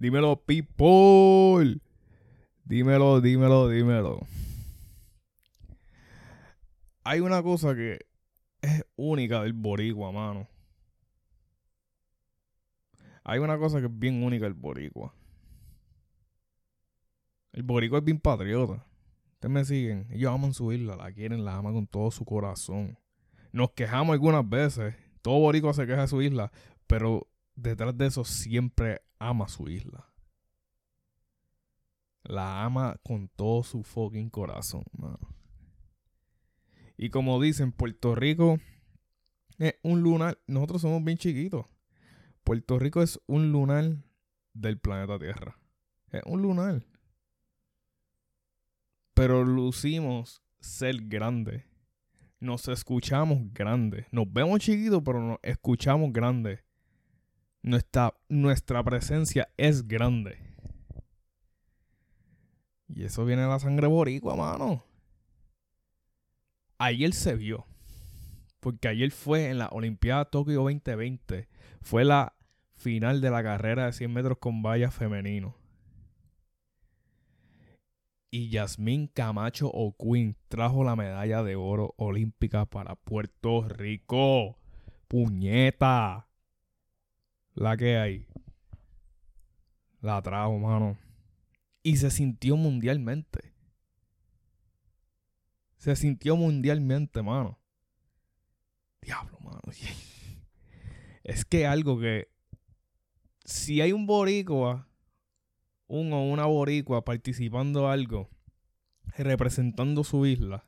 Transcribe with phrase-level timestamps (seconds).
[0.00, 1.78] Dímelo, people.
[2.64, 4.26] Dímelo, dímelo, dímelo.
[7.04, 7.98] Hay una cosa que
[8.62, 10.48] es única del boricua, mano.
[13.24, 15.14] Hay una cosa que es bien única del boricua.
[17.52, 18.86] El boricua es bien patriota.
[19.34, 20.06] Ustedes me siguen.
[20.10, 22.98] Ellos aman su isla, la quieren, la aman con todo su corazón.
[23.52, 24.94] Nos quejamos algunas veces.
[25.20, 26.50] Todo boricua se queja de su isla.
[26.86, 30.12] Pero detrás de eso siempre ama su isla.
[32.24, 34.84] La ama con todo su fucking corazón.
[36.96, 38.58] Y como dicen, Puerto Rico
[39.58, 40.38] es un lunar.
[40.46, 41.66] Nosotros somos bien chiquitos.
[42.44, 43.96] Puerto Rico es un lunar
[44.54, 45.58] del planeta Tierra.
[46.10, 46.84] Es un lunar.
[49.14, 51.64] Pero lucimos ser grandes.
[52.38, 54.06] Nos escuchamos grandes.
[54.12, 56.60] Nos vemos chiquitos, pero nos escuchamos grandes.
[57.62, 60.38] Nuestra, nuestra presencia es grande.
[62.88, 64.84] Y eso viene de la sangre boricua, mano.
[66.78, 67.66] Ayer se vio.
[68.60, 71.48] Porque ayer fue en la Olimpiada Tokio 2020.
[71.82, 72.34] Fue la
[72.74, 75.56] final de la carrera de 100 metros con vallas femenino.
[78.30, 84.56] Y Yasmín Camacho O'Quinn trajo la medalla de oro olímpica para Puerto Rico.
[85.08, 86.29] ¡Puñeta!
[87.60, 88.26] La que hay.
[90.00, 90.96] La trajo, mano.
[91.82, 93.52] Y se sintió mundialmente.
[95.76, 97.60] Se sintió mundialmente, mano.
[99.02, 99.60] Diablo, mano.
[101.22, 102.28] Es que algo que.
[103.44, 104.88] Si hay un boricua,
[105.86, 108.30] un o una boricua participando algo,
[109.18, 110.64] representando su isla,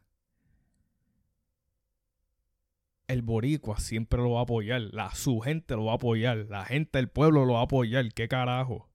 [3.13, 4.81] el boricua siempre lo va a apoyar.
[4.93, 6.47] La, su gente lo va a apoyar.
[6.49, 8.13] La gente del pueblo lo va a apoyar.
[8.13, 8.89] ¿Qué carajo?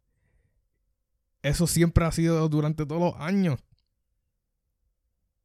[1.44, 3.60] Eso siempre ha sido durante todos los años.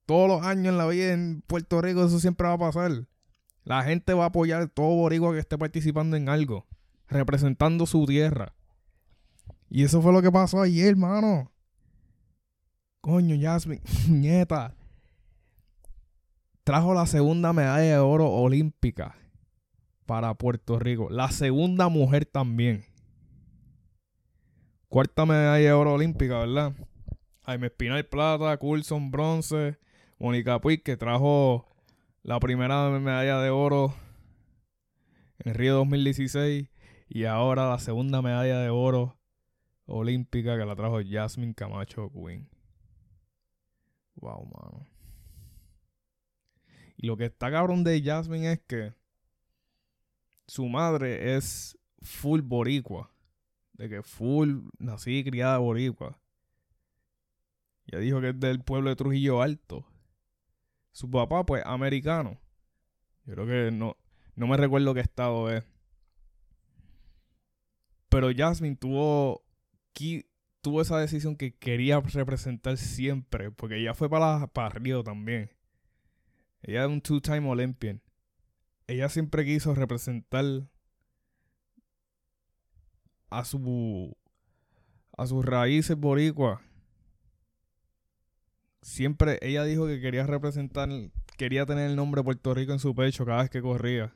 [0.06, 3.06] Todos los años en la vida en Puerto Rico eso siempre va a pasar.
[3.64, 6.66] La gente va a apoyar todo boricua que esté participando en algo.
[7.08, 8.54] Representando su tierra.
[9.68, 11.52] Y eso fue lo que pasó ayer, hermano.
[13.00, 14.74] Coño, Jasmine, nieta
[16.64, 19.16] trajo la segunda medalla de oro olímpica
[20.06, 21.08] para Puerto Rico.
[21.10, 22.84] La segunda mujer también.
[24.88, 26.74] Cuarta medalla de oro olímpica, ¿verdad?
[27.44, 29.78] Jaime Espinal plata, Coulson bronce,
[30.18, 31.66] Mónica Puig que trajo
[32.22, 33.94] la primera medalla de oro
[35.38, 36.68] en Río 2016
[37.08, 39.18] y ahora la segunda medalla de oro
[39.86, 42.48] olímpica que la trajo Jasmine Camacho Quinn.
[44.14, 44.91] Wow, mano.
[47.02, 48.94] Lo que está cabrón de Jasmine es que
[50.46, 53.12] su madre es full boricua.
[53.72, 56.16] De que full nací y criada boricua.
[57.86, 59.84] Ya dijo que es del pueblo de Trujillo Alto.
[60.92, 62.38] Su papá, pues, americano.
[63.24, 63.96] Yo creo que no,
[64.36, 65.64] no me recuerdo qué estado es.
[68.08, 69.42] Pero Jasmine tuvo,
[70.60, 73.50] tuvo esa decisión que quería representar siempre.
[73.50, 75.50] Porque ella fue para, para Río también.
[76.62, 78.00] Ella es un two-time Olympian.
[78.86, 80.44] Ella siempre quiso representar
[83.30, 84.16] a su
[85.16, 86.62] a sus raíces boricua.
[88.82, 90.88] Siempre ella dijo que quería representar,
[91.36, 94.14] quería tener el nombre de Puerto Rico en su pecho cada vez que corría.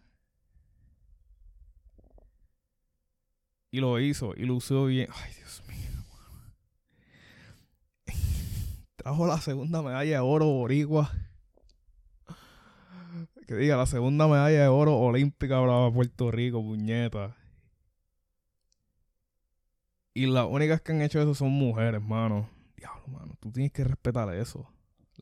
[3.71, 5.09] Y lo hizo y lo usó bien.
[5.13, 6.05] Ay, Dios mío.
[8.97, 11.13] Trajo la segunda medalla de oro boricua
[13.47, 17.37] que diga la segunda medalla de oro olímpica para Puerto Rico, puñeta.
[20.15, 22.49] Y las únicas que han hecho eso son mujeres, mano.
[22.77, 23.37] Diablo, mano.
[23.39, 24.69] Tú tienes que respetar eso.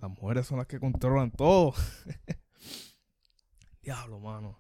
[0.01, 1.75] Las mujeres son las que controlan todo.
[3.83, 4.59] Diablo, mano.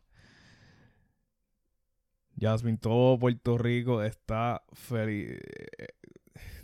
[2.38, 5.38] Jasmine, todo Puerto Rico está feliz.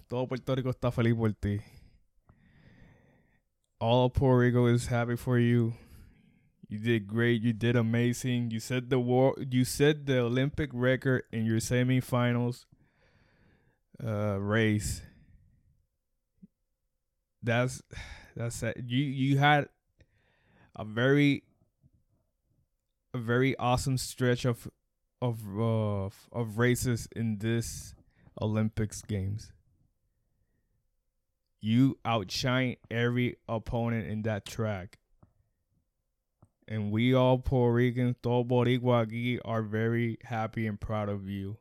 [0.09, 1.61] Todo Puerto Rico está feliz por ti.
[3.79, 5.73] All Puerto Rico is happy for you.
[6.71, 7.43] You did great.
[7.43, 8.53] You did amazing.
[8.53, 9.35] You set the war.
[9.51, 12.67] You set the Olympic record in your semifinals
[14.03, 15.03] uh, race.
[17.43, 17.83] That's
[18.37, 18.77] that's it.
[18.87, 19.69] You you had
[20.77, 21.43] a very
[23.13, 24.69] a very awesome stretch of
[25.21, 27.97] of uh, of races in this
[28.41, 29.53] Olympics games.
[31.61, 35.01] You outshine every opponent in that track.
[36.71, 41.57] And we all Puerto Ricans, todo Boricua aquí, are very happy and proud of you.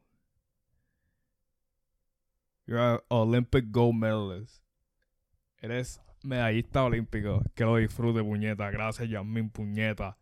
[2.67, 4.61] You're an Olympic gold medalist.
[5.63, 7.43] Eres medallista olímpico.
[7.55, 8.69] Que lo disfrute, puñeta.
[8.71, 10.15] Gracias, Yasmin, puñeta.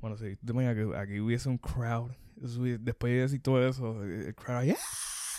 [0.00, 2.10] Bueno, sí, imaginas que aquí hubiese un crowd.
[2.34, 4.76] Después de decir todo eso, el crowd, yeah,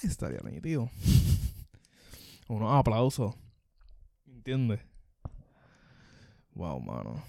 [0.03, 0.89] estaría nítido.
[2.47, 3.35] Unos aplausos.
[4.25, 4.79] ¿Entiendes?
[6.53, 7.21] Wow, mano.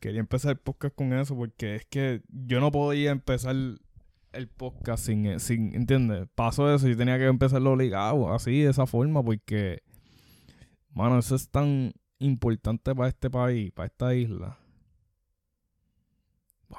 [0.00, 3.56] Quería empezar el podcast con eso porque es que yo no podía empezar
[4.32, 6.28] el podcast sin, sin ¿entiendes?
[6.34, 9.82] Paso eso, yo tenía que empezarlo obligado, así, de esa forma, porque,
[10.90, 14.58] mano, eso es tan importante para este país, para esta isla.
[16.68, 16.78] Wow,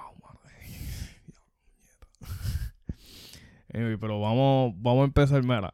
[3.73, 5.73] anyway, pero vamos, vamos a empezar, mira.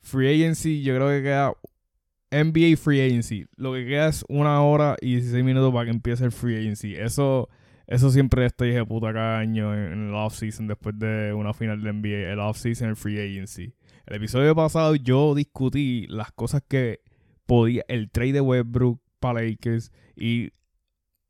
[0.00, 1.52] Free Agency, yo creo que queda
[2.30, 3.46] NBA Free Agency.
[3.56, 6.94] Lo que queda es una hora y 16 minutos para que empiece el Free Agency.
[6.94, 7.48] Eso
[7.90, 11.92] eso siempre estoy de puta cada año en, el off-season después de una final de
[11.92, 12.32] NBA.
[12.32, 13.74] El off-season, el free agency.
[14.06, 17.00] El episodio pasado yo discutí las cosas que
[17.46, 17.84] podía.
[17.88, 20.52] El trade de Westbrook para Lakers y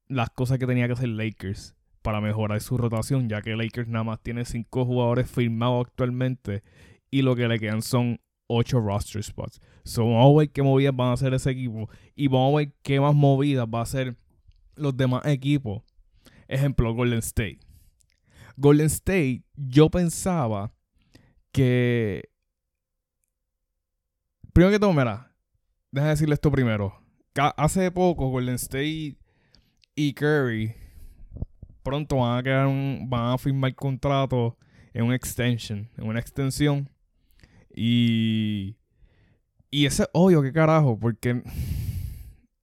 [0.06, 4.04] las cosas que tenía que hacer Lakers para mejorar su rotación, ya que Lakers nada
[4.04, 6.62] más tiene cinco jugadores firmados actualmente
[7.10, 8.20] y lo que le quedan son
[8.52, 9.60] ocho roster spots.
[9.84, 12.72] So, vamos a ver qué movidas van a hacer ese equipo y vamos a ver
[12.82, 14.16] qué más movidas va a hacer
[14.74, 15.82] los demás equipos
[16.48, 17.60] Ejemplo, Golden State.
[18.56, 20.72] Golden State, yo pensaba
[21.52, 22.28] que.
[24.52, 25.32] Primero que todo, mira,
[25.92, 27.00] deja decirle esto primero.
[27.56, 29.16] Hace poco, Golden State
[29.94, 30.74] y Curry
[31.82, 32.66] pronto van a quedar
[33.06, 34.56] van a firmar contrato
[34.92, 36.88] en una extension, en una extensión.
[37.74, 38.76] Y.
[39.70, 41.42] Y ese es obvio, qué carajo, porque.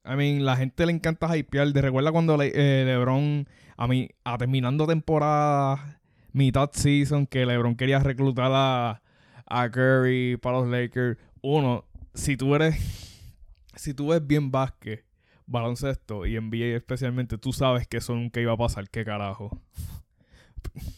[0.06, 1.74] I mean, la gente le encanta hypear.
[1.74, 6.02] De recuerda cuando eh, LeBron a mí, a terminando temporada,
[6.32, 9.02] mitad season, que LeBron quería reclutar a,
[9.46, 11.18] a Curry para los Lakers.
[11.42, 12.76] Uno, si tú eres,
[13.76, 15.06] si tú ves bien básquet,
[15.46, 18.90] baloncesto y NBA especialmente, tú sabes que eso nunca iba a pasar.
[18.90, 19.62] ¿Qué carajo?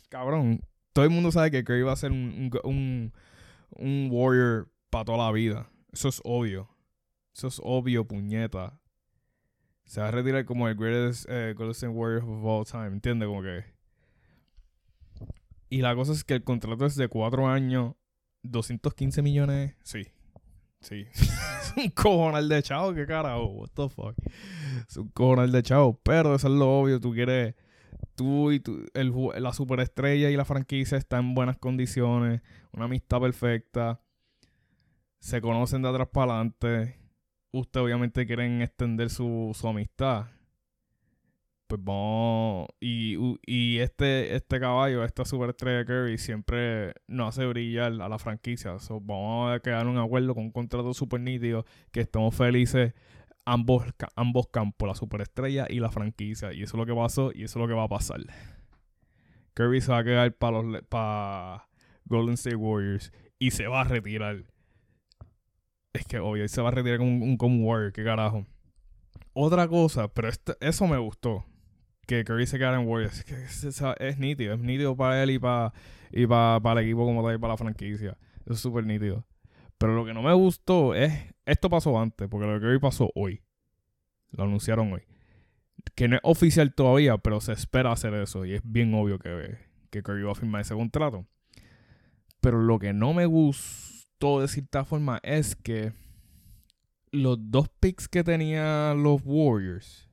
[0.09, 0.61] Cabrón,
[0.93, 3.11] todo el mundo sabe que Curry va a ser un
[3.77, 5.69] warrior para toda la vida.
[5.91, 6.69] Eso es obvio.
[7.33, 8.79] Eso es obvio, puñeta
[9.89, 13.27] se va a retirar como el greatest eh, Golden Warrior of all time, ¿entiendes?
[13.27, 13.65] Como que...
[15.67, 17.95] Y la cosa es que el contrato es de cuatro años,
[18.43, 20.03] 215 millones, sí,
[20.79, 21.07] sí.
[21.13, 24.15] es un cojonal de chavo, qué carajo, what the fuck.
[24.87, 27.55] Es un cojonal de chavo, pero eso es lo obvio, tú quieres...
[28.19, 32.41] Tú y tú, el, la superestrella y la franquicia están en buenas condiciones,
[32.73, 34.01] una amistad perfecta,
[35.19, 36.99] se conocen de atrás para adelante
[37.51, 40.27] usted obviamente quieren extender su, amistad.
[41.67, 42.67] Pues vamos.
[42.79, 48.75] Y, y este, este caballo, esta superestrella Curry, siempre nos hace brillar a la franquicia.
[49.01, 51.65] vamos a quedar un acuerdo con un contrato super nítido.
[51.91, 52.93] Que estemos felices
[53.51, 53.83] ambos,
[54.15, 56.53] ambos campos, la superestrella y la franquicia.
[56.53, 58.21] Y eso es lo que pasó y eso es lo que va a pasar.
[59.53, 61.67] Curry se va a quedar para los para
[62.05, 64.45] Golden State Warriors y se va a retirar.
[65.93, 68.45] Es que obvio, se va a retirar como un, un warrior, qué carajo.
[69.33, 71.45] Otra cosa, pero este, eso me gustó.
[72.07, 73.25] Que Curry se quedara en Warriors.
[73.99, 75.73] Es, nítido, es nítido para él y para
[76.11, 78.17] y para, el equipo como tal y para la franquicia.
[78.41, 79.25] Eso es súper nítido.
[79.77, 81.13] Pero lo que no me gustó es.
[81.49, 83.41] Esto pasó antes, porque lo que Curry pasó hoy.
[84.31, 85.01] Lo anunciaron hoy.
[85.95, 88.45] Que no es oficial todavía, pero se espera hacer eso.
[88.45, 89.57] Y es bien obvio que,
[89.89, 91.25] que Curry va a firmar ese contrato.
[92.41, 93.25] Pero lo que no me
[94.17, 95.93] todo de cierta forma es que
[97.11, 100.09] los dos picks que tenían los Warriors,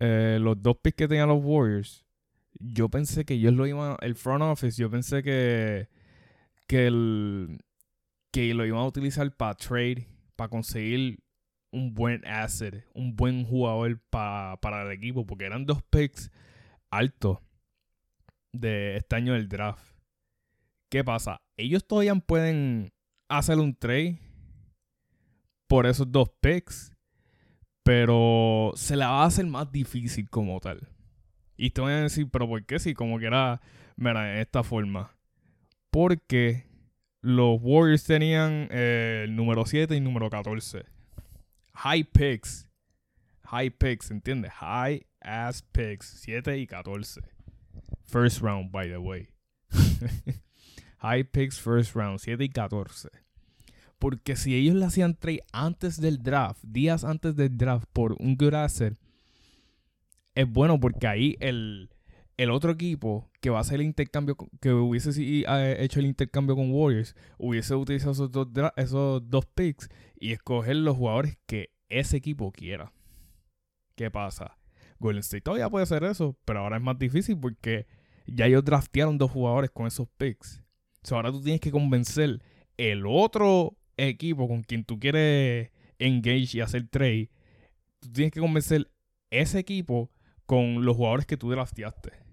[0.00, 2.04] eh, los dos picks que tenían los Warriors,
[2.58, 5.88] yo pensé que ellos lo iban, el front office, yo pensé que,
[6.66, 7.58] que, el,
[8.36, 11.20] que lo iban a utilizar para trade, para conseguir
[11.72, 16.30] un buen asset, un buen jugador para el equipo, porque eran dos picks
[16.90, 17.38] altos
[18.52, 19.82] de este año del draft.
[20.90, 21.40] ¿Qué pasa?
[21.56, 22.92] Ellos todavía pueden
[23.30, 24.18] hacer un trade
[25.66, 26.94] por esos dos picks,
[27.84, 30.90] pero se la va a hacer más difícil como tal.
[31.56, 32.78] Y te voy a decir, pero ¿por qué?
[32.80, 33.62] Si como que era,
[33.96, 35.16] mira, de esta forma.
[35.90, 36.66] Porque
[37.20, 40.84] los Warriors tenían eh, el número 7 y el número 14.
[41.74, 42.68] High picks.
[43.44, 44.52] High picks, ¿entiendes?
[44.52, 46.06] High ass picks.
[46.22, 47.20] 7 y 14.
[48.06, 49.28] First round, by the way.
[50.98, 53.10] High picks first round, 7 y 14.
[53.98, 58.36] Porque si ellos le hacían trade antes del draft, días antes del draft, por un
[58.36, 58.98] good asset,
[60.34, 61.90] es bueno porque ahí el,
[62.36, 66.54] el otro equipo que va a hacer el intercambio, que hubiese eh, hecho el intercambio
[66.54, 68.12] con Warriors, hubiese utilizado
[68.76, 69.88] esos dos, picks
[70.20, 72.92] y escoger los jugadores que ese equipo quiera.
[73.94, 74.58] ¿Qué pasa?
[74.98, 77.86] Golden State todavía puede hacer eso, pero ahora es más difícil porque
[78.26, 80.62] ya ellos draftearon dos jugadores con esos picks.
[81.10, 82.42] ahora tú tienes que convencer
[82.76, 87.30] el otro equipo con quien tú quieres engage y hacer trade.
[88.00, 88.90] Tú tienes que convencer
[89.30, 90.10] ese equipo
[90.44, 92.25] con los jugadores que tú drafteaste.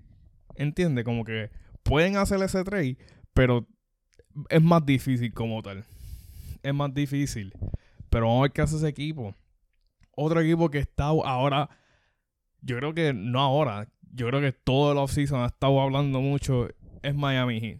[0.55, 1.03] ¿Entiendes?
[1.03, 1.51] Como que
[1.83, 2.97] pueden hacer ese trade,
[3.33, 3.67] pero
[4.49, 5.85] es más difícil como tal.
[6.61, 7.53] Es más difícil.
[8.09, 9.35] Pero vamos a ver qué hace ese equipo.
[10.15, 11.69] Otro equipo que está ahora,
[12.61, 16.69] yo creo que no ahora, yo creo que todo el offseason ha estado hablando mucho,
[17.01, 17.79] es Miami.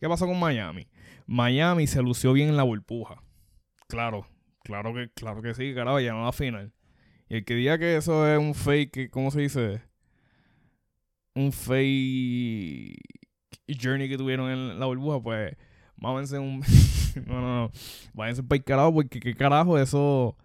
[0.00, 0.88] ¿Qué pasó con Miami?
[1.26, 3.22] Miami se lució bien en la burbuja.
[3.88, 4.26] Claro,
[4.64, 6.72] claro que, claro que sí, carajo, ya no la final.
[7.28, 9.82] Y el que diga que eso es un fake, ¿cómo se dice?
[11.34, 12.96] Un fake
[13.68, 15.56] journey que tuvieron en la burbuja, pues
[15.96, 16.60] mámense un.
[17.26, 17.70] no, no, no.
[18.12, 20.36] Váyanse para el carajo, porque qué carajo, eso.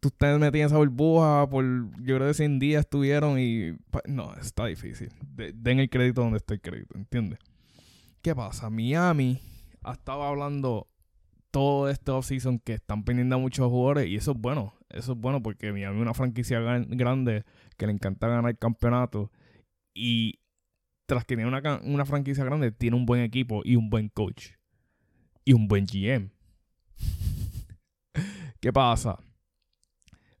[0.00, 1.64] Tú estás metido en esa burbuja por.
[2.02, 3.76] Yo creo que 100 días estuvieron y.
[4.06, 5.10] No, está difícil.
[5.54, 7.38] den el crédito donde está el crédito, ¿entiendes?
[8.20, 8.70] ¿Qué pasa?
[8.70, 9.40] Miami
[9.82, 10.88] ha estado hablando
[11.50, 14.74] todo este offseason que están pendiendo a muchos jugadores y eso es bueno.
[14.88, 17.44] Eso es bueno porque Miami es una franquicia grande
[17.76, 19.30] que le encanta ganar campeonatos
[19.94, 20.40] y
[21.06, 24.50] tras que una, una franquicia grande, tiene un buen equipo y un buen coach
[25.44, 26.30] y un buen GM.
[28.60, 29.18] ¿Qué pasa?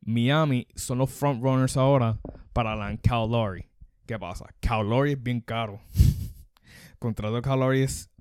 [0.00, 2.18] Miami son los frontrunners ahora
[2.52, 3.68] para la Cal Lowry.
[4.06, 4.46] ¿Qué pasa?
[4.60, 5.80] Cal Lowry es bien caro.
[6.98, 8.12] Contrato de Cal Lowry es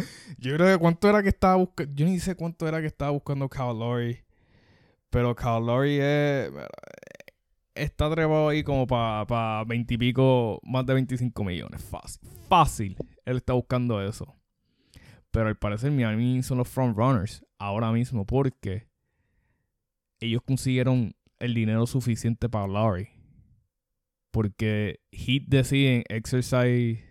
[0.38, 1.92] yo creo que cuánto era que estaba buscando.
[1.94, 4.24] Yo ni sé cuánto era que estaba buscando Kyle
[5.10, 6.50] Pero Kyle es.
[7.80, 11.82] Está trepado ahí como para pa 20 y pico, más de 25 millones.
[11.82, 12.28] Fácil.
[12.46, 12.96] Fácil.
[13.24, 14.36] Él está buscando eso.
[15.30, 18.86] Pero al parecer Miami son los frontrunners ahora mismo porque
[20.20, 23.08] ellos consiguieron el dinero suficiente para Lowry.
[24.30, 27.02] Porque Heat deciden exercise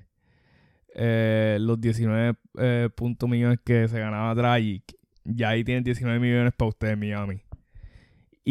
[0.93, 4.83] eh, los 19 eh, puntos millones que se ganaba Dragic,
[5.23, 7.41] ya ahí tienen 19 millones para ustedes, Miami.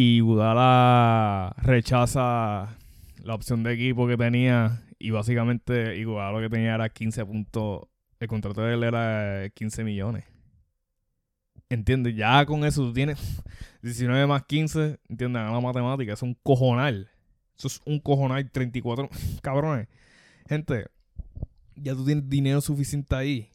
[0.00, 2.78] Y Gudala rechaza
[3.24, 7.88] la opción de equipo que tenía y básicamente igual lo que tenía era 15 puntos.
[8.20, 10.22] El contrato de él era 15 millones.
[11.68, 12.14] ¿Entiendes?
[12.14, 13.42] Ya con eso tú tienes
[13.82, 15.42] 19 más 15, ¿entiendes?
[15.42, 17.10] la matemática, es un cojonal.
[17.58, 19.10] Eso es un cojonal, 34
[19.42, 19.88] cabrones.
[20.48, 20.86] Gente,
[21.74, 23.50] ya tú tienes dinero suficiente ahí.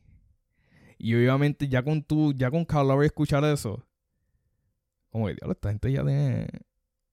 [0.98, 3.82] Y obviamente ya con tu, ya con Carl escuchar eso,
[5.14, 6.48] como que, esta gente ya tiene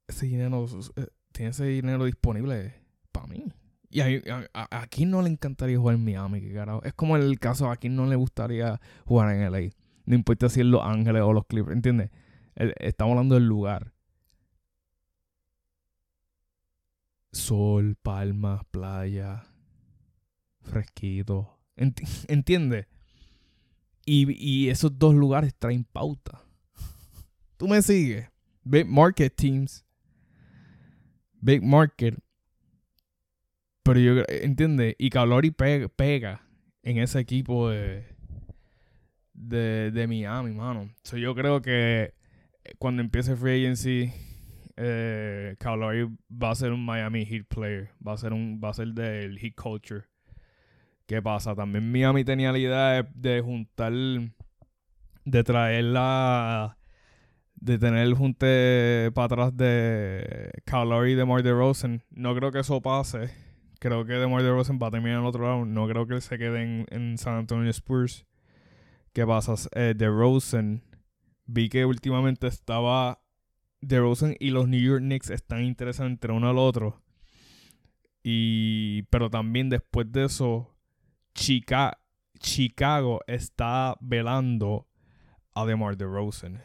[0.08, 0.66] ese dinero,
[0.96, 2.74] eh, tiene ese dinero disponible
[3.12, 3.44] para mí.
[3.90, 6.82] Y a, no le encantaría jugar en Miami, que carajo.
[6.84, 9.70] Es como el caso a quién no le gustaría jugar en LA.
[10.06, 12.10] No importa si es Los Ángeles o los Clippers, ¿entiendes?
[12.54, 13.92] estamos hablando del lugar.
[17.32, 19.44] Sol, palmas, playa,
[20.60, 21.58] fresquito.
[21.76, 22.86] ¿Entiendes?
[24.04, 26.42] Y, esos dos lugares traen pauta.
[27.60, 28.26] Tú me sigues.
[28.64, 29.84] Big market teams.
[31.42, 32.18] Big market.
[33.82, 34.94] Pero yo, ¿entiendes?
[34.96, 36.40] Y Calori pega, pega
[36.82, 38.06] en ese equipo de,
[39.34, 40.90] de, de Miami, mano.
[41.04, 42.14] So, yo creo que
[42.78, 44.10] cuando empiece Free Agency,
[44.78, 47.90] eh, va a ser un Miami Heat player.
[48.00, 50.04] Va a ser un va a ser del Heat culture.
[51.04, 51.54] ¿Qué pasa?
[51.54, 56.78] También Miami tenía la idea de, juntar, de traer la,
[57.60, 62.02] de tener el junte para atrás de Calori y de Mar Rosen.
[62.10, 63.30] No creo que eso pase.
[63.80, 65.64] Creo que DeMar Rosen va a terminar en otro lado.
[65.64, 68.26] No creo que se quede en, San Antonio Spurs.
[69.14, 69.54] ¿Qué pasa?
[69.74, 70.82] Eh, de Rosen.
[71.46, 73.22] Vi que últimamente estaba
[73.80, 77.02] de Rosen y los New York Knicks están interesados entre uno al otro.
[78.22, 80.76] Y pero también después de eso
[81.32, 84.86] Chicago está velando
[85.54, 86.60] a DeMar DeRozan.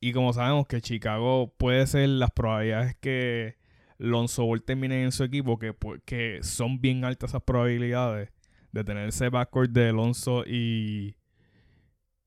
[0.00, 3.58] Y como sabemos que Chicago puede ser las probabilidades que
[3.98, 5.76] Lonzo Ball termine en su equipo, que,
[6.06, 8.32] que son bien altas esas probabilidades
[8.72, 11.16] de tener ese backcourt de Alonso y,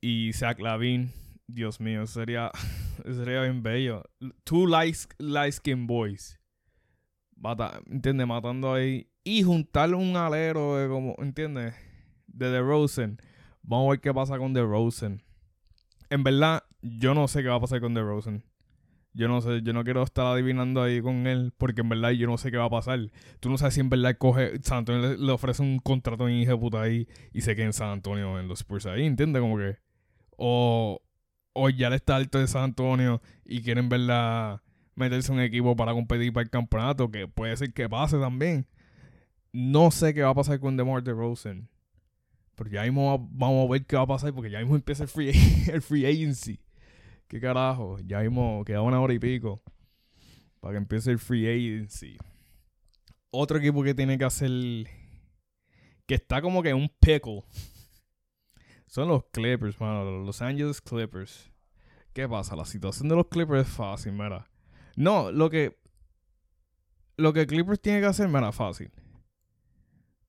[0.02, 1.12] y Zach Lavin.
[1.48, 2.52] Dios mío, sería,
[3.06, 4.04] sería bien bello.
[4.44, 6.40] Two light, light skin boys.
[7.90, 8.28] ¿Entiendes?
[8.28, 11.74] Matando ahí y juntar un alero de como, ¿entiendes?
[12.28, 13.20] De DeRozan.
[13.62, 15.22] Vamos a ver qué pasa con DeRozan.
[16.10, 18.44] En verdad, yo no sé qué va a pasar con DeRozan.
[19.16, 22.28] Yo no sé, yo no quiero estar adivinando ahí con él porque en verdad yo
[22.28, 23.00] no sé qué va a pasar.
[23.40, 26.82] Tú no sabes si en verdad coge, San Antonio le, ofrece un contrato en puta
[26.82, 29.42] ahí y se queda en San Antonio en los Spurs ahí, ¿entiendes?
[29.42, 29.78] Como que.
[30.36, 31.02] O,
[31.54, 34.62] o ya le está alto de San Antonio y quieren verdad
[34.96, 38.68] meterse en un equipo para competir para el campeonato, que puede ser que pase también.
[39.52, 41.70] No sé qué va a pasar con DeMar DeRozan.
[42.56, 45.10] Pero ya mismo vamos a ver qué va a pasar porque ya mismo empieza el
[45.10, 45.32] free,
[45.72, 46.60] el free agency.
[47.34, 47.98] ¿Qué carajo?
[48.06, 49.64] Ya mismo queda una hora y pico
[50.60, 52.16] para que empiece el free agency.
[53.32, 54.52] Otro equipo que tiene que hacer
[56.06, 57.44] que está como que un pickle
[58.86, 61.52] son los Clippers, mano, los Angeles Clippers.
[62.14, 62.56] ¿Qué pasa?
[62.56, 64.48] La situación de los Clippers es fácil, mira.
[64.96, 65.76] No, lo que
[67.18, 68.92] lo que Clippers tiene que hacer, mira, fácil.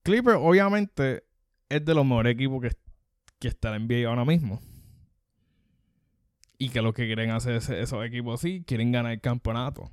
[0.03, 1.25] Clippers obviamente
[1.69, 2.71] es de los mejores equipos que,
[3.39, 4.63] que está en NBA ahora mismo.
[6.65, 9.91] Y que lo que quieren hacer esos equipos así, quieren ganar el campeonato.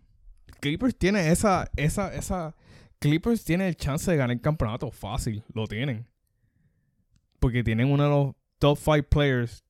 [0.62, 2.56] Clippers tiene esa, esa, esa.
[3.00, 6.08] Clippers tiene el chance de ganar el campeonato fácil, lo tienen.
[7.42, 9.66] Porque tienen uno de los top 5 players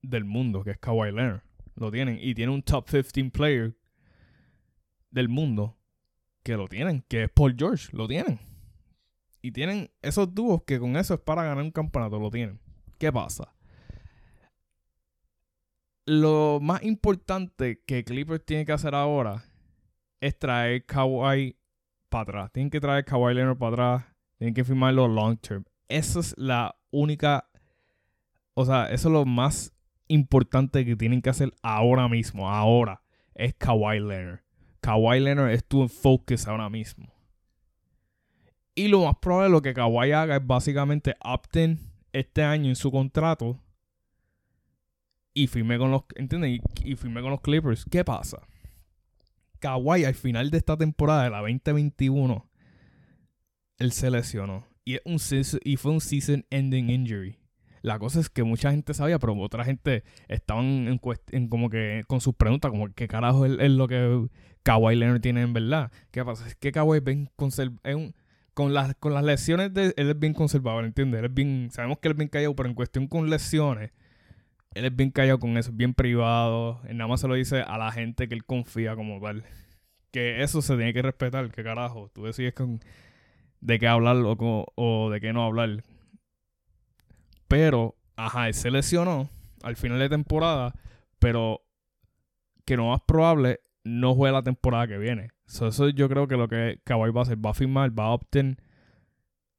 [0.00, 1.42] del mundo, que es Kawhi Leonard.
[1.74, 2.18] Lo tienen.
[2.18, 3.76] Y tiene un top 15 player
[5.10, 5.76] del mundo
[6.42, 7.88] que lo tienen, que es Paul George.
[7.92, 8.40] Lo tienen.
[9.42, 12.18] Y tienen esos dúos que con eso es para ganar un campeonato.
[12.18, 12.58] Lo tienen.
[12.96, 13.52] ¿Qué pasa?
[16.08, 19.44] Lo más importante que Clippers tiene que hacer ahora
[20.22, 21.58] es traer Kawhi
[22.08, 22.50] para atrás.
[22.50, 24.04] Tienen que traer Kawhi Leonard para atrás.
[24.38, 25.66] Tienen que firmarlo long term.
[25.86, 27.50] Esa es la única.
[28.54, 29.74] O sea, eso es lo más
[30.06, 32.48] importante que tienen que hacer ahora mismo.
[32.48, 33.02] Ahora
[33.34, 34.40] es Kawhi Leonard.
[34.80, 37.12] Kawhi Leonard es tu focus ahora mismo.
[38.74, 41.78] Y lo más probable lo que Kawhi haga es básicamente opten
[42.14, 43.60] este año en su contrato
[45.38, 46.60] y firme con los, ¿entiendes?
[46.84, 47.84] Y, firme con los Clippers.
[47.84, 48.38] ¿Qué pasa?
[49.60, 52.48] Kawhi al final de esta temporada de la 2021
[53.78, 55.18] él se lesionó y, un
[55.64, 57.38] y fue un season ending injury.
[57.82, 62.20] La cosa es que mucha gente sabía, pero otra gente estaban en, como que con
[62.20, 64.26] sus preguntas, como qué carajo es, lo que
[64.64, 65.92] Kawhi Leonard tiene en verdad.
[66.10, 66.48] ¿Qué pasa?
[66.48, 67.30] Es que Kawhi es bien
[67.84, 68.14] es un,
[68.54, 71.20] con las, con las lesiones él es bien conservador, ¿entiendes?
[71.20, 73.92] Él es bien, sabemos que él es bien callado, pero en cuestión con lesiones,
[74.74, 76.80] él es bien callado con eso, bien privado.
[76.84, 79.44] Nada más se lo dice a la gente que él confía como tal.
[80.10, 82.10] Que eso se tiene que respetar, que carajo.
[82.14, 82.54] Tú decides
[83.60, 85.84] de qué hablar o, de qué no hablar.
[87.48, 89.30] Pero, ajá, él se lesionó
[89.62, 90.74] al final de temporada,
[91.18, 91.62] pero
[92.64, 96.48] que lo más probable no juegue la temporada que viene eso yo creo que lo
[96.48, 98.58] que Kawhi va a hacer, va a firmar, va a obtener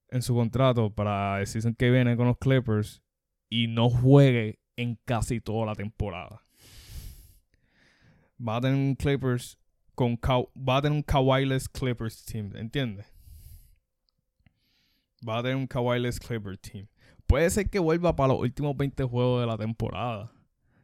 [0.09, 3.01] en su contrato para el season que viene con los Clippers
[3.49, 6.41] y no juegue en casi toda la temporada.
[8.39, 9.57] Va a tener un Clippers
[9.93, 13.05] con va a tener un Kawhi-less Clippers team, ¿entiendes?
[15.27, 16.87] Va a tener un Kawhi-less Clippers team.
[17.27, 20.31] Puede ser que vuelva para los últimos 20 juegos de la temporada.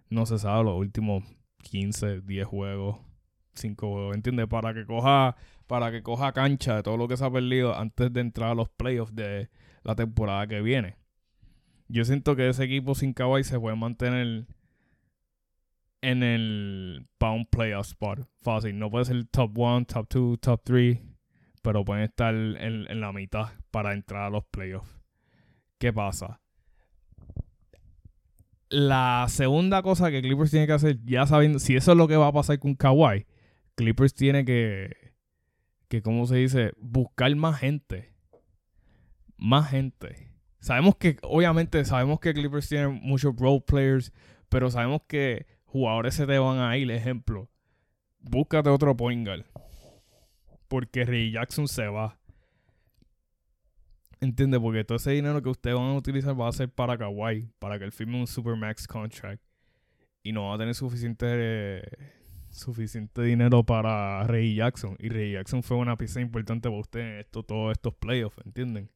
[0.10, 1.24] No se sabe, los últimos
[1.64, 2.98] 15, 10 juegos.
[3.54, 4.48] 5 ¿entiendes?
[4.48, 8.12] Para que coja para que coja cancha de todo lo que se ha perdido antes
[8.12, 9.50] de entrar a los playoffs de
[9.84, 10.98] la temporada que viene.
[11.88, 14.46] Yo siento que ese equipo sin Kawhi se puede mantener
[16.02, 18.28] en el pound playoff spot.
[18.42, 18.78] Fácil.
[18.78, 21.00] No puede ser top 1, top 2, top 3.
[21.62, 24.90] Pero pueden estar en, en, la mitad para entrar a los playoffs.
[25.80, 26.40] ¿Qué pasa?
[28.70, 32.18] La segunda cosa que Clippers tiene que hacer, ya sabiendo si eso es lo que
[32.18, 33.26] va a pasar con Kawhi,
[33.76, 35.14] Clippers tiene que,
[35.88, 36.74] que, ¿cómo se dice?
[36.78, 38.14] Buscar más gente.
[39.38, 40.35] Más gente.
[40.66, 44.12] Sabemos que, obviamente, sabemos que Clippers tiene muchos role players,
[44.50, 46.90] pero sabemos que jugadores se te van a ir.
[46.90, 47.52] Ejemplo,
[48.20, 49.30] búscate otro point.
[50.68, 52.18] Porque Ray Jackson se va.
[54.20, 54.60] ¿Entiendes?
[54.60, 57.78] Porque todo ese dinero que ustedes van a utilizar va a ser para Kawhi, para
[57.78, 59.44] que él firme un Supermax contract.
[60.24, 61.84] Y no va a tener suficiente
[62.50, 64.96] suficiente dinero para Ray Jackson.
[64.98, 68.90] Y Ray Jackson fue una pieza importante para usted en esto, todos estos playoffs, ¿entienden?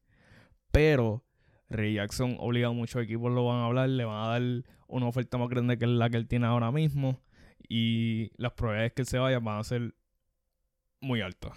[0.72, 1.24] Pero
[1.70, 5.08] Ray Jackson obligado a muchos equipos lo van a hablar, le van a dar una
[5.08, 7.20] oferta más grande que la que él tiene ahora mismo.
[7.68, 9.94] Y las probabilidades que él se vaya van a ser
[11.02, 11.52] muy altas.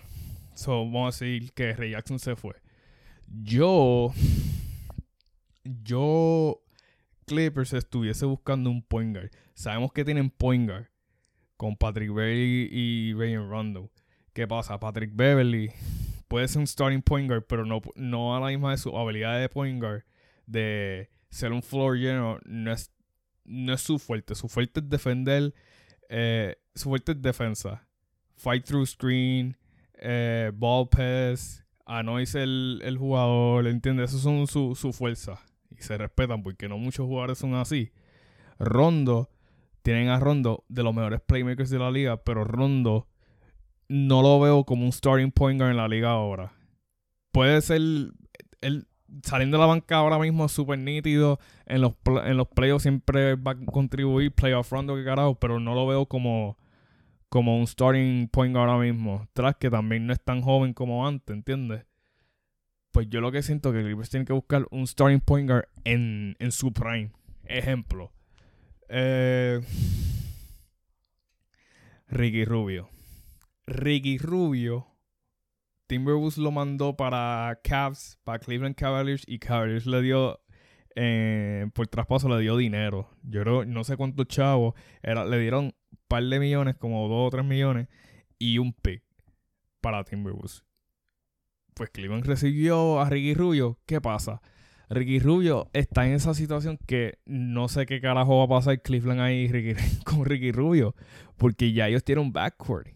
[0.54, 2.54] So, vamos a decir que Ray Jackson se fue.
[3.26, 4.12] Yo.
[5.64, 6.62] Yo.
[7.24, 9.30] Clippers estuviese buscando un point guard.
[9.54, 10.88] Sabemos que tienen point guard
[11.56, 13.90] con Patrick Beverly y Rayon Rondo.
[14.34, 14.78] ¿Qué pasa?
[14.78, 15.70] Patrick Beverly
[16.32, 19.38] puede ser un starting point guard, pero no, no a la misma de su habilidad
[19.38, 20.02] de point guard
[20.46, 22.40] de ser un floor general.
[22.46, 22.90] No es,
[23.44, 24.34] no es su fuerte.
[24.34, 25.52] Su fuerte es defender
[26.08, 27.86] Eh, su fuerte es defensa.
[28.34, 29.58] Fight through screen,
[29.94, 34.08] eh, ball pass, anoise el, el jugador, ¿entiendes?
[34.08, 35.38] Esos son su, su fuerza.
[35.70, 37.92] Y se respetan porque no muchos jugadores son así.
[38.58, 39.28] Rondo,
[39.82, 43.06] tienen a Rondo de los mejores playmakers de la liga, pero Rondo
[43.92, 46.52] no lo veo como un starting point guard en la liga ahora.
[47.30, 47.80] Puede ser
[48.60, 48.86] el
[49.22, 51.38] saliendo de la banca ahora mismo es súper nítido.
[51.66, 55.74] En los, en los playoffs siempre va a contribuir playoff rondo que carajo, pero no
[55.74, 56.56] lo veo como,
[57.28, 59.28] como un starting point ahora mismo.
[59.34, 61.84] Tras que también no es tan joven como antes, ¿entiendes?
[62.92, 65.68] Pues yo lo que siento es que Clippers tienen que buscar un starting point guard
[65.84, 67.10] en, en su prime.
[67.44, 68.12] Ejemplo.
[68.88, 69.60] Eh,
[72.08, 72.88] Ricky Rubio.
[73.66, 74.92] Ricky Rubio
[75.92, 80.40] Timberwolves lo mandó para Cavs, para Cleveland Cavaliers y Cavaliers le dio
[80.96, 83.10] eh, por traspaso le dio dinero.
[83.22, 85.74] Yo creo, no sé cuántos chavos, era, le dieron un
[86.08, 87.88] par de millones, como dos o tres millones,
[88.38, 89.02] y un pick
[89.82, 90.64] para Timberwolves.
[91.74, 93.78] Pues Cleveland recibió a Ricky Rubio.
[93.84, 94.40] ¿Qué pasa?
[94.88, 99.20] Ricky Rubio está en esa situación que no sé qué carajo va a pasar Cleveland
[99.20, 99.50] ahí
[100.04, 100.94] con Ricky Rubio.
[101.36, 102.88] Porque ya ellos tienen un backcourt.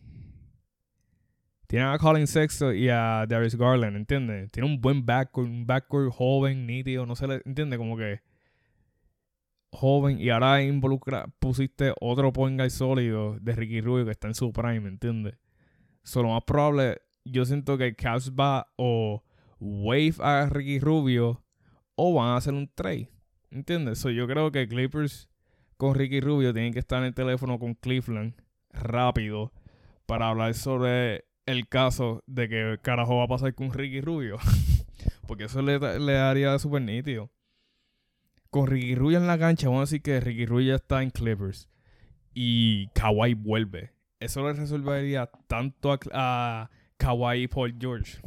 [1.66, 4.50] Tienen a Colin Sexto y a Darius Garland, ¿entiendes?
[4.52, 8.20] Tiene un buen backcourt, un backcourt joven, nítido, no se le entiende como que
[9.72, 14.35] joven y ahora involucra, pusiste otro point guy sólido de Ricky Rubio que está en
[14.35, 15.35] su prime, ¿entiendes?
[16.02, 19.24] Solo más probable, yo siento que Cavs va o
[19.59, 21.42] wave a Ricky Rubio
[21.96, 23.11] o van a hacer un trade,
[23.50, 23.98] ¿entiendes?
[23.98, 25.29] So, yo creo que Clippers
[25.76, 28.35] con Ricky Rubio tienen que estar en el teléfono con Cleveland
[28.70, 29.52] rápido
[30.07, 34.39] para hablar sobre el caso de que carajo va a pasar con Ricky Rubio.
[35.27, 37.31] Porque eso le, le daría súper nítido.
[38.51, 41.11] Con Ricky Rubio en la cancha, vamos a decir que Ricky Rubio ya está en
[41.11, 41.69] Clippers.
[42.35, 43.93] Y Kawhi vuelve.
[44.19, 48.19] Eso le resolvería tanto a, Kawhi y Paul George.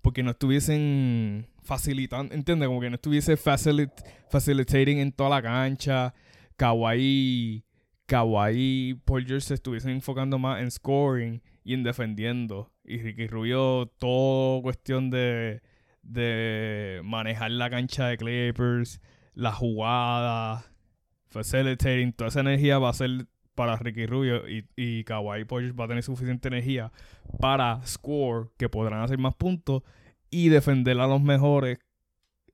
[0.00, 2.68] Porque no estuviesen facilitando, ¿entiendes?
[2.68, 3.90] Como que no estuviese facilit
[4.28, 6.12] facilitating en toda la cancha.
[6.56, 7.64] Kawhi,
[8.06, 12.72] Kawhi Paul George se estuviesen enfocando más en scoring y en defendiendo.
[12.84, 15.62] Y Ricky Rubio, todo cuestión de,
[16.02, 19.00] de manejar la cancha de Clippers,
[19.34, 20.64] la jugada,
[21.28, 25.88] facilitating, toda esa energía va a ser para Ricky Rubio y, y Kawhi va a
[25.88, 26.90] tener suficiente energía
[27.38, 29.82] para score, que podrán hacer más puntos
[30.30, 31.78] y defender a los mejores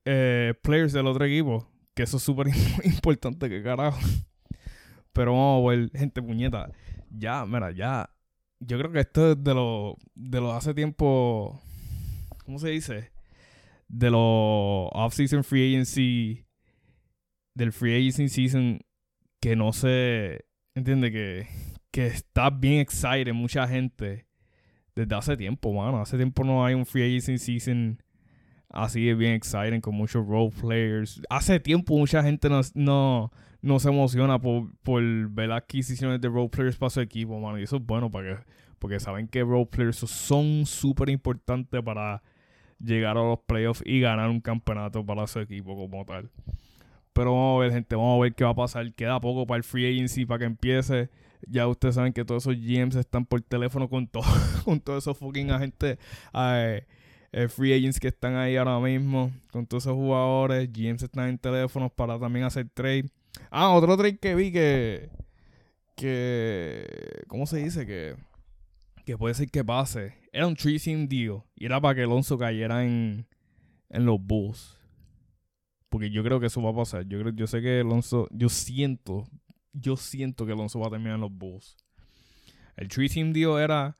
[0.05, 1.67] eh, players del otro equipo.
[1.93, 2.47] Que eso es súper
[2.83, 3.99] importante, que carajo.
[5.13, 6.71] Pero vamos a ver, gente puñeta.
[7.09, 8.09] Ya, mira, ya
[8.59, 11.61] yo creo que esto es de lo de lo hace tiempo
[12.45, 13.11] ¿cómo se dice?
[13.87, 16.45] de los off-season free agency
[17.55, 18.79] del free agency season
[19.39, 20.45] que no se
[20.75, 21.47] entiende que
[21.91, 24.27] que está bien excited mucha gente
[24.95, 26.01] desde hace tiempo, mano.
[26.01, 28.03] Hace tiempo no hay un free agency season
[28.69, 31.21] así de bien exciting con muchos role players.
[31.29, 36.49] Hace tiempo mucha gente no, no no se emociona por, por ver adquisiciones de role
[36.49, 37.59] players para su equipo, mano.
[37.59, 38.43] Y eso es bueno para que,
[38.79, 42.21] porque saben que role players son súper importantes para
[42.79, 46.29] llegar a los playoffs y ganar un campeonato para su equipo como tal.
[47.13, 48.93] Pero vamos a ver, gente, vamos a ver qué va a pasar.
[48.93, 51.09] Queda poco para el free agency para que empiece.
[51.47, 54.23] Ya ustedes saben que todos esos GMs están por teléfono con, todo,
[54.65, 55.97] con todos esos fucking agentes.
[56.33, 56.85] Eh,
[57.31, 60.71] eh, free agents que están ahí ahora mismo, con todos esos jugadores.
[60.71, 63.09] GMs están en teléfonos para también hacer trade.
[63.51, 65.09] Ah, otro trade que vi que.
[65.95, 67.85] que ¿Cómo se dice?
[67.85, 68.15] Que.
[69.05, 70.13] Que puede ser que pase.
[70.31, 71.43] Era un tree sim deal.
[71.55, 73.27] Y era para que Alonso cayera en.
[73.89, 74.77] En los Bulls.
[75.89, 77.07] Porque yo creo que eso va a pasar.
[77.07, 78.27] Yo, yo sé que Alonso.
[78.31, 79.27] Yo siento.
[79.73, 81.77] Yo siento que Alonso va a terminar en los Bulls.
[82.75, 83.97] El tree sim deal era.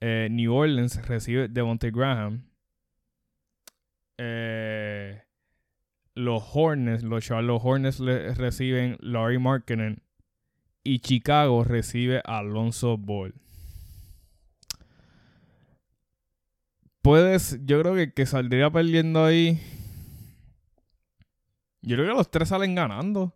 [0.00, 2.50] Eh, New Orleans recibe Devontae Graham.
[4.16, 4.59] Eh,
[6.14, 10.02] los Hornets, los Charlotte Hornets reciben Laurie Markkinen
[10.82, 13.34] y Chicago recibe a Alonso Ball.
[17.02, 19.58] Puedes, yo creo que que saldría perdiendo ahí.
[21.82, 23.34] Yo creo que los tres salen ganando.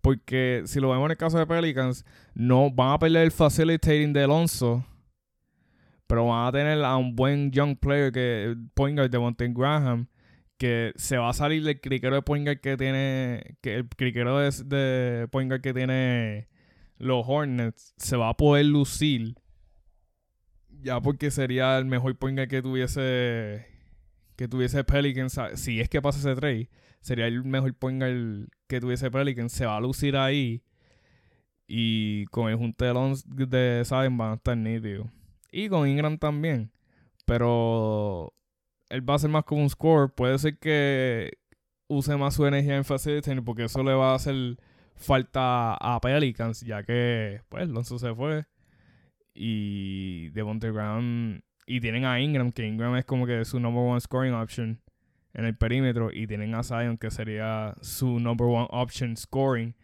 [0.00, 4.14] Porque si lo vemos en el caso de Pelicans, no van a perder el facilitating
[4.14, 4.84] de Alonso.
[6.06, 10.08] Pero van a tener a un buen young player que point guard de Monten Graham
[10.60, 14.50] que se va a salir del criquero de point que tiene, que el criquero de,
[14.66, 16.48] de que tiene
[16.98, 19.36] los Hornets se va a poder lucir
[20.82, 23.66] ya porque sería el mejor point que tuviese
[24.36, 26.68] que tuviese Pelicans si es que pasa ese trade
[27.00, 28.02] sería el mejor point
[28.66, 30.62] que tuviese Pelicans se va a lucir ahí
[31.66, 35.06] Y con el junte de, Zion van a estar nítidos.
[35.50, 36.70] Y con Ingram también.
[37.24, 38.34] Pero
[38.90, 40.12] él va a ser más como un score.
[40.12, 41.38] Puede ser que
[41.88, 44.34] use más su energía en facilitating porque eso le va a hacer
[44.94, 48.44] falta a Pelicans, ya que pues Lonzo se fue.
[49.34, 51.40] Y Devontae Graham.
[51.66, 54.82] Y tienen a Ingram, que Ingram es como que su number one scoring option
[55.32, 56.10] en el perímetro.
[56.12, 59.74] Y tienen a Zion, que sería su number one option scoring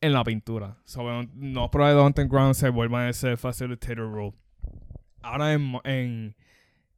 [0.00, 0.78] en la pintura.
[0.84, 1.02] So,
[1.34, 4.34] no probable Devontae Graham se vuelva a ese facilitator role.
[5.22, 6.36] Ahora en, en,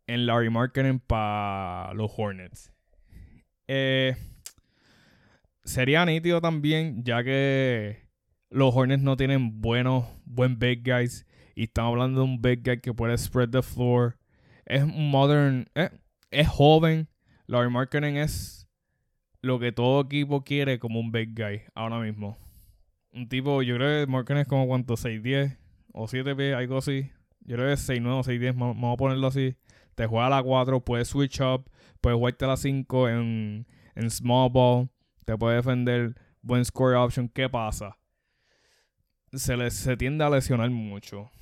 [0.08, 2.72] en Larry Marketing para los Hornets.
[3.68, 4.16] Eh,
[5.62, 8.08] sería nítido también, ya que
[8.50, 11.26] los Hornets no tienen buenos, buen big guys.
[11.54, 14.16] Y estamos hablando de un big guy que puede spread the floor.
[14.64, 15.90] Es modern, eh,
[16.30, 17.08] es joven.
[17.46, 18.66] Larry Marketing es
[19.42, 22.38] lo que todo equipo quiere como un big guy ahora mismo.
[23.12, 25.58] Un tipo, yo creo que Marketing es como cuánto, 6'10
[25.92, 27.10] o 7 pies, algo así.
[27.40, 29.56] Yo creo que es 6'9 o 6'10, vamos vamos a ponerlo así.
[29.98, 31.68] Te juega a la 4, puedes switch up,
[32.00, 34.88] puedes jugarte la 5 en, en small ball,
[35.24, 37.28] te puede defender, buen score option.
[37.28, 37.98] ¿Qué pasa?
[39.32, 41.32] Se, le, se tiende a lesionar mucho.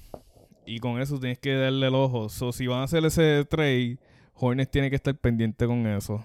[0.65, 2.31] Y con eso tienes que darle el ojo.
[2.31, 3.99] So, si van a hacer ese trade,
[4.33, 6.25] Hornets tiene que estar pendiente con eso.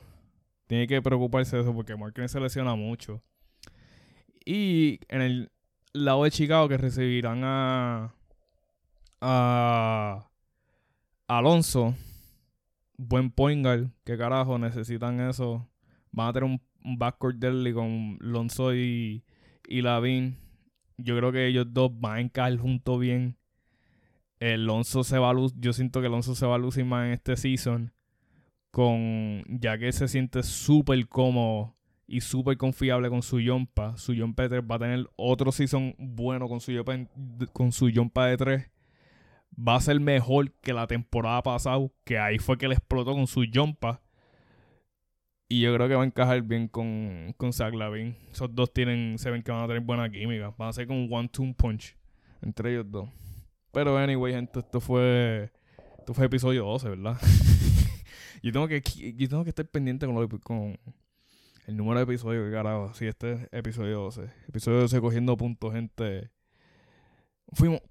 [0.68, 3.22] Tiene que preocuparse de eso porque Marketing se lesiona mucho.
[4.46, 5.52] Y en el
[5.92, 8.14] lado de Chicago que recibirán a,
[9.20, 10.30] a
[11.28, 11.94] Alonso,
[13.08, 13.66] buen point
[14.04, 15.68] que carajo necesitan eso.
[16.12, 19.24] Van a tener un, un backcourt deadly con Lonzo y,
[19.68, 20.38] y Lavin.
[20.98, 23.38] Yo creo que ellos dos van a encajar juntos bien.
[24.40, 27.06] El Lonzo se va a lu- yo siento que Alonso se va a lucir más
[27.06, 27.94] en este season.
[28.72, 31.76] Con, ya que se siente súper cómodo
[32.08, 33.98] y súper confiable con su yompa.
[33.98, 36.72] Su de 3 va a tener otro season bueno con su
[37.54, 38.72] con su yompa de 3.
[39.58, 43.28] Va a ser mejor que la temporada pasada, que ahí fue que le explotó con
[43.28, 44.02] su yompa.
[45.50, 47.74] Y yo creo que va a encajar bien con, con Zach.
[48.32, 50.54] Esos dos tienen, se ven que van a tener buena química.
[50.58, 51.98] Van a ser como un one-two punch
[52.42, 53.10] entre ellos dos.
[53.72, 55.52] Pero anyway, gente, esto fue.
[56.00, 57.18] Esto fue episodio 12, ¿verdad?
[58.44, 58.82] yo tengo que
[59.16, 60.80] yo tengo que estar pendiente con, lo con
[61.68, 62.94] el número de episodios, que carajo.
[62.94, 64.24] Sí, este es episodio 12.
[64.48, 66.32] Episodio 12 cogiendo puntos, gente.
[67.54, 67.82] Fuimos